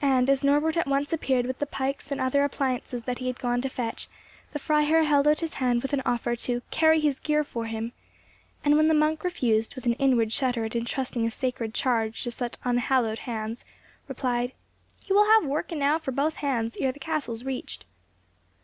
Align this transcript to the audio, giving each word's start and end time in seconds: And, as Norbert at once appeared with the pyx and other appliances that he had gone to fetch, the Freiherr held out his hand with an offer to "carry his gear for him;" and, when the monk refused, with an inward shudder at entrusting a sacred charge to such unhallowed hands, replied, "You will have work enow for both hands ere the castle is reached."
And, 0.00 0.30
as 0.30 0.44
Norbert 0.44 0.76
at 0.76 0.86
once 0.86 1.12
appeared 1.12 1.44
with 1.44 1.58
the 1.58 1.66
pyx 1.66 2.12
and 2.12 2.20
other 2.20 2.44
appliances 2.44 3.02
that 3.02 3.18
he 3.18 3.26
had 3.26 3.40
gone 3.40 3.60
to 3.62 3.68
fetch, 3.68 4.06
the 4.52 4.60
Freiherr 4.60 5.02
held 5.02 5.26
out 5.26 5.40
his 5.40 5.54
hand 5.54 5.82
with 5.82 5.92
an 5.92 6.02
offer 6.06 6.36
to 6.36 6.62
"carry 6.70 7.00
his 7.00 7.18
gear 7.18 7.42
for 7.42 7.64
him;" 7.66 7.90
and, 8.64 8.76
when 8.76 8.86
the 8.86 8.94
monk 8.94 9.24
refused, 9.24 9.74
with 9.74 9.84
an 9.84 9.94
inward 9.94 10.30
shudder 10.32 10.64
at 10.64 10.76
entrusting 10.76 11.26
a 11.26 11.32
sacred 11.32 11.74
charge 11.74 12.22
to 12.22 12.30
such 12.30 12.58
unhallowed 12.62 13.18
hands, 13.26 13.64
replied, 14.06 14.52
"You 15.06 15.16
will 15.16 15.26
have 15.26 15.50
work 15.50 15.72
enow 15.72 15.98
for 15.98 16.12
both 16.12 16.36
hands 16.36 16.76
ere 16.78 16.92
the 16.92 17.00
castle 17.00 17.34
is 17.34 17.44
reached." 17.44 17.84